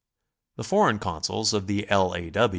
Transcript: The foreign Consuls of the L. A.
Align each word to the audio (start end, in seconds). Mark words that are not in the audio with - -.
The 0.55 0.63
foreign 0.63 0.97
Consuls 0.97 1.53
of 1.53 1.67
the 1.67 1.87
L. 1.87 2.15
A. 2.15 2.31